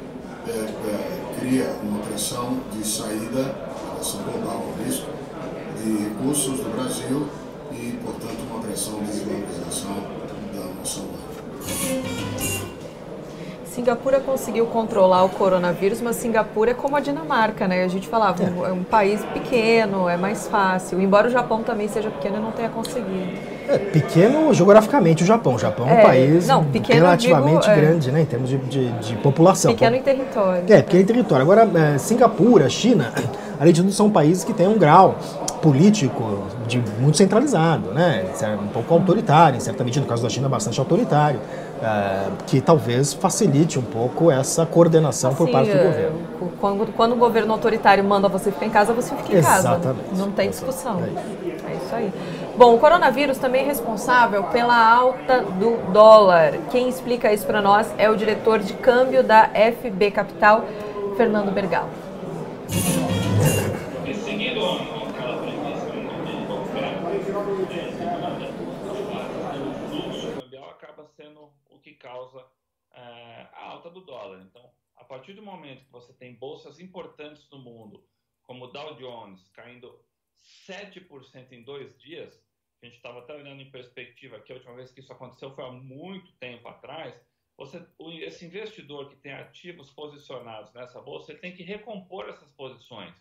[0.47, 1.10] é, é,
[1.41, 3.55] cria uma pressão de saída,
[3.95, 5.07] pressão global risco,
[5.83, 7.27] de recursos do Brasil
[7.71, 9.95] e, portanto, uma pressão de desvalorização
[10.53, 12.71] da nossa moeda.
[13.65, 17.83] Singapura conseguiu controlar o coronavírus, mas Singapura é como a Dinamarca, né?
[17.83, 18.69] A gente falava, é.
[18.69, 21.01] é um país pequeno, é mais fácil.
[21.01, 23.60] Embora o Japão também seja pequeno e não tenha conseguido.
[23.71, 25.55] É, pequeno geograficamente o Japão.
[25.55, 27.75] O Japão é, um país não, pequeno, relativamente digo, é.
[27.75, 28.21] grande, né?
[28.21, 29.71] Em termos de, de, de, população.
[29.71, 30.63] Pequeno em território.
[30.67, 31.43] É, pequeno em território.
[31.43, 33.13] Agora, é, Singapura, China,
[33.59, 35.17] além de tudo, são países que têm um grau
[35.61, 38.25] político de muito centralizado, né?
[38.41, 43.77] É um pouco autoritário, certamente no caso da China bastante autoritário, uh, que talvez facilite
[43.77, 46.19] um pouco essa coordenação assim, por parte do é, governo.
[46.59, 49.83] Quando, quando o governo autoritário manda você ficar em casa, você fica em Exatamente.
[49.83, 49.95] casa.
[50.17, 50.99] Não tem discussão.
[51.01, 52.11] É isso aí.
[52.57, 56.53] Bom, o coronavírus também é responsável pela alta do dólar.
[56.69, 60.65] Quem explica isso para nós é o diretor de câmbio da FB Capital,
[61.17, 61.89] Fernando Bergal.
[72.01, 72.45] causa
[72.91, 74.41] é, a alta do dólar.
[74.41, 78.03] Então, a partir do momento que você tem bolsas importantes no mundo,
[78.43, 80.03] como o Dow Jones caindo
[80.43, 82.43] 7% em dois dias,
[82.81, 85.63] a gente estava até olhando em perspectiva que a última vez que isso aconteceu foi
[85.63, 87.15] há muito tempo atrás.
[87.57, 87.85] Você,
[88.23, 93.13] esse investidor que tem ativos posicionados nessa bolsa, ele tem que recompor essas posições.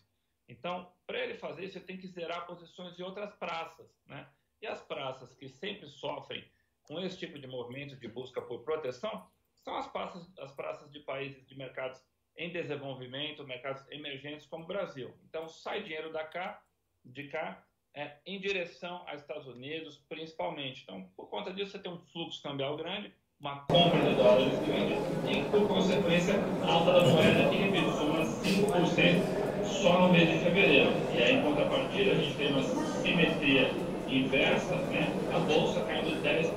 [0.48, 4.28] Então, para ele fazer isso, ele tem que zerar posições em outras praças, né?
[4.62, 6.44] E as praças que sempre sofrem
[6.82, 11.00] com esse tipo de movimento de busca por proteção são as praças, as praças de
[11.00, 12.02] países de mercados
[12.36, 15.14] em desenvolvimento, mercados emergentes como o Brasil.
[15.24, 16.62] Então, sai dinheiro da cá,
[17.04, 17.62] de cá
[17.94, 20.82] é, em direção aos Estados Unidos, principalmente.
[20.82, 24.94] Então, por conta disso, você tem um fluxo cambial grande, uma compra de dólares grande
[25.30, 30.38] e, por consequência, a alta da moeda que, repito, umas 5% só no mês de
[30.44, 30.90] fevereiro.
[31.14, 33.70] E aí, em contrapartida, a gente tem uma simetria
[34.08, 35.08] inversa, né?
[35.32, 36.50] a bolsa caindo 10%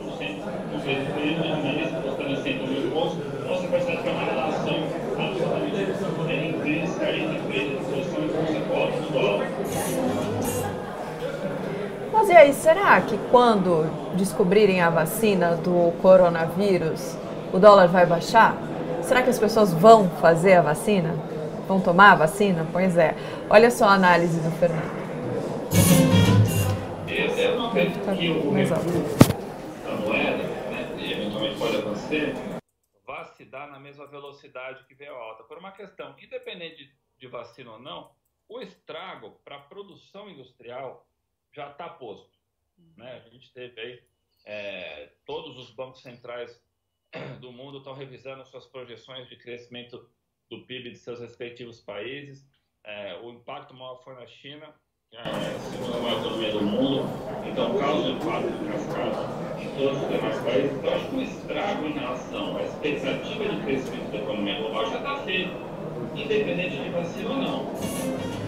[0.74, 3.18] no período de mês, custando 100 mil pontos.
[3.18, 4.76] Então você percebe que é uma relação
[5.18, 5.94] absolutamente
[6.58, 9.33] intrínseca entre preço de posição e cobre do dólar.
[12.12, 17.18] Mas e aí, será que quando descobrirem a vacina do coronavírus,
[17.52, 18.56] o dólar vai baixar?
[19.02, 21.16] Será que as pessoas vão fazer a vacina?
[21.68, 22.66] Vão tomar a vacina?
[22.72, 23.16] Pois é.
[23.50, 25.04] Olha só a análise do Fernando
[28.16, 28.74] que o recurso
[29.84, 32.34] da moeda, né, eventualmente pode acontecer,
[33.06, 35.44] vá se dar na mesma velocidade que veio a alta.
[35.44, 38.12] Por uma questão, independente de, de vacina ou não,
[38.54, 41.08] o estrago para a produção industrial
[41.52, 42.38] já está posto.
[42.96, 43.24] Né?
[43.26, 44.04] A gente teve aí,
[44.46, 46.62] é, todos os bancos centrais
[47.42, 50.08] do mundo estão revisando suas projeções de crescimento
[50.50, 52.48] do PIB de seus respectivos países.
[52.84, 54.76] É, o impacto maior foi na China,
[55.14, 57.04] a segunda maior economia do mundo,
[57.50, 60.72] então causa impacto de cascata em todos os demais países.
[60.74, 64.98] Então, acho que o estrago em relação à expectativa de crescimento da economia global já
[64.98, 65.54] está feito,
[66.16, 68.43] independente de vacina ou não.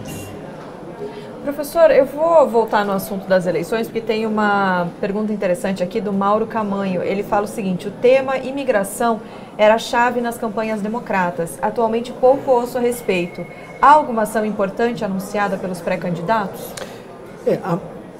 [1.46, 6.12] Professor, eu vou voltar no assunto das eleições, porque tem uma pergunta interessante aqui do
[6.12, 7.04] Mauro Camanho.
[7.04, 9.20] Ele fala o seguinte: o tema imigração
[9.56, 11.56] era chave nas campanhas democratas.
[11.62, 13.46] Atualmente, pouco ouço a respeito.
[13.80, 16.72] Há alguma ação importante anunciada pelos pré-candidatos?
[17.46, 17.78] É, há,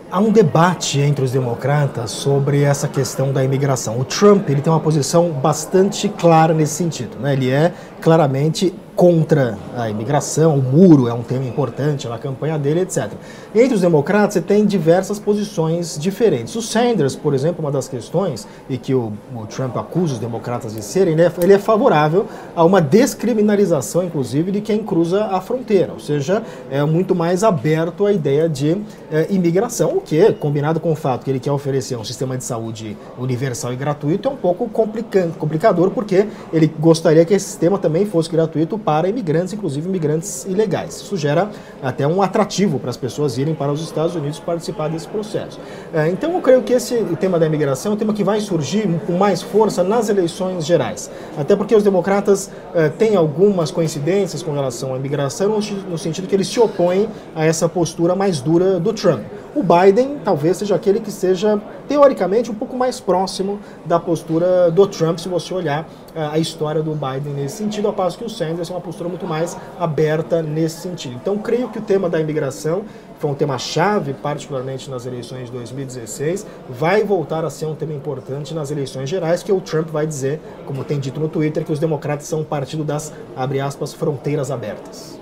[0.09, 3.99] há, um debate entre os democratas sobre essa questão da imigração.
[3.99, 7.19] O Trump ele tem uma posição bastante clara nesse sentido.
[7.19, 7.33] Né?
[7.33, 12.81] Ele é claramente contra a imigração, o muro é um tema importante na campanha dele,
[12.81, 13.13] etc.
[13.55, 16.57] Entre os democratas, você tem diversas posições diferentes.
[16.57, 20.75] O Sanders, por exemplo, uma das questões, e que o, o Trump acusa os democratas
[20.75, 25.43] de serem, ele é, ele é, favorável a uma descriminalização, inclusive, de quem cruza a
[25.43, 28.81] fronteira, ou seja, é muito mais aberto à ideia de
[29.11, 32.45] é, imigração, o que, combinado com o fato que ele quer oferecer um sistema de
[32.45, 38.07] saúde universal e gratuito, é um pouco complicador, porque ele gostaria que esse sistema também
[38.07, 40.94] fosse gratuito para imigrantes, inclusive imigrantes ilegais.
[40.94, 41.51] Isso gera
[41.83, 45.59] até um atrativo para as pessoas irem para os Estados Unidos participar desse processo.
[45.92, 48.88] É, então eu creio que esse tema da imigração é um tema que vai surgir
[49.05, 51.11] com mais força nas eleições gerais.
[51.37, 55.59] Até porque os democratas é, têm algumas coincidências com relação à imigração,
[55.90, 59.25] no sentido que eles se opõem a essa postura mais dura do Trump.
[59.57, 61.59] O Biden talvez seja aquele que seja,
[61.89, 66.83] teoricamente, um pouco mais próximo da postura do Trump, se você olhar uh, a história
[66.83, 70.43] do Biden nesse sentido, ao passo que o Sanders é uma postura muito mais aberta
[70.43, 71.14] nesse sentido.
[71.14, 72.85] Então, creio que o tema da imigração
[73.18, 77.95] foi um tema chave, particularmente nas eleições de 2016, vai voltar a ser um tema
[77.95, 81.72] importante nas eleições gerais, que o Trump vai dizer, como tem dito no Twitter, que
[81.72, 85.18] os democratas são um partido das, abre aspas, fronteiras abertas.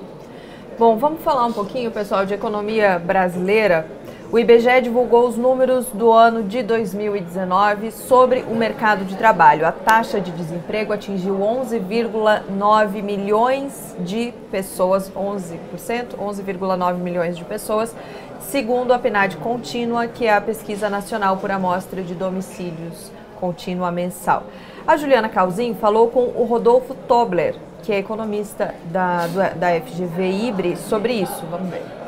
[0.77, 3.87] Bom, vamos falar um pouquinho, pessoal, de economia brasileira.
[4.35, 9.65] O IBGE divulgou os números do ano de 2019 sobre o mercado de trabalho.
[9.65, 17.95] A taxa de desemprego atingiu 11,9 milhões de pessoas, 11%, 11,9 milhões de pessoas,
[18.41, 24.43] segundo a PNAD contínua, que é a pesquisa nacional por amostra de domicílios contínua mensal.
[24.85, 27.55] A Juliana Calzin falou com o Rodolfo Tobler,
[27.85, 31.47] que é economista da, da FGV Ibre, sobre isso.
[31.49, 32.04] Vamos ver.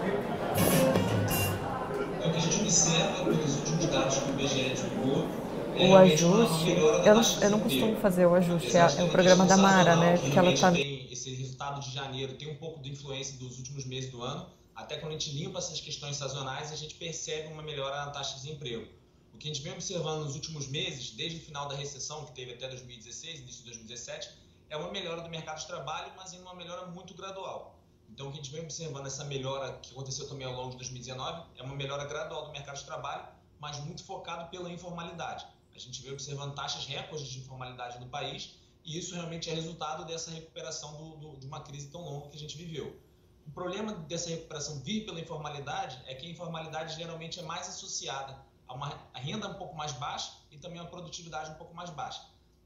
[5.78, 9.56] O ajuste, eu não, eu não costumo fazer o ajuste, é, é o programa da
[9.56, 10.18] Mara, né?
[10.18, 10.72] Que ela tá...
[10.72, 14.48] Tem esse resultado de janeiro tem um pouco de influência dos últimos meses do ano,
[14.74, 18.36] até quando a gente limpa essas questões sazonais, a gente percebe uma melhora na taxa
[18.36, 18.86] de desemprego.
[19.32, 22.32] O que a gente vem observando nos últimos meses, desde o final da recessão, que
[22.32, 24.30] teve até 2016, início de 2017,
[24.68, 27.78] é uma melhora do mercado de trabalho, mas em uma melhora muito gradual.
[28.08, 30.76] Então, o que a gente vem observando, essa melhora que aconteceu também ao longo de
[30.76, 33.26] 2019, é uma melhora gradual do mercado de trabalho,
[33.58, 35.46] mas muito focado pela informalidade.
[35.76, 40.06] A gente vem observando taxas recordes de informalidade no país e isso realmente é resultado
[40.06, 42.98] dessa recuperação do, do, de uma crise tão longa que a gente viveu.
[43.46, 48.38] O problema dessa recuperação vir pela informalidade é que a informalidade geralmente é mais associada
[48.66, 51.74] a uma a renda um pouco mais baixa e também a uma produtividade um pouco
[51.74, 52.22] mais baixa.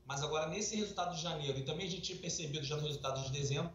[0.07, 3.23] Mas agora, nesse resultado de janeiro, e também a gente tinha percebido já no resultado
[3.23, 3.73] de dezembro,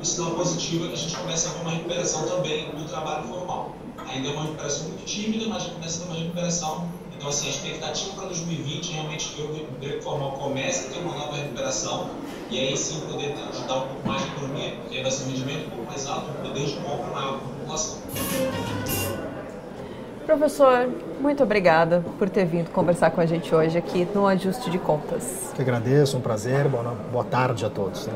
[0.00, 3.28] o sinal positivo é que a gente começa a ver uma recuperação também do trabalho
[3.28, 3.74] formal.
[4.08, 7.48] Ainda é uma recuperação muito tímida, mas já começa a ter uma recuperação então, assim,
[7.48, 12.08] a expectativa para 2020 realmente que o emprego formal comece a ter uma nova recuperação
[12.48, 15.26] e aí sim poder ajudar um pouco mais a economia, porque aí vai ser um
[15.26, 17.98] rendimento um pouco mais alto, um poder de compra maior para a população.
[20.24, 20.88] Professor,
[21.20, 25.52] muito obrigada por ter vindo conversar com a gente hoje aqui no Ajuste de Contas.
[25.54, 28.06] Que agradeço, um prazer, boa, boa tarde a todos.
[28.06, 28.14] Né?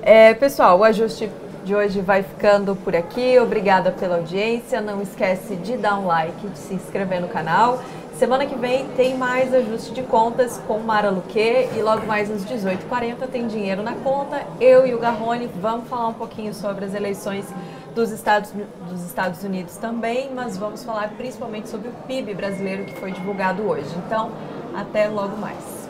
[0.00, 1.28] É, pessoal, o Ajuste
[1.62, 3.38] de hoje vai ficando por aqui.
[3.38, 4.80] Obrigada pela audiência.
[4.80, 7.82] Não esquece de dar um like, de se inscrever no canal
[8.18, 12.44] Semana que vem tem mais ajuste de contas com Mara Luque e logo mais às
[12.44, 14.40] 18h40 tem dinheiro na conta.
[14.60, 17.44] Eu e o Garrone vamos falar um pouquinho sobre as eleições
[17.92, 18.52] dos Estados,
[18.88, 23.64] dos Estados Unidos também, mas vamos falar principalmente sobre o PIB brasileiro que foi divulgado
[23.64, 23.92] hoje.
[24.06, 24.30] Então,
[24.76, 25.83] até logo mais.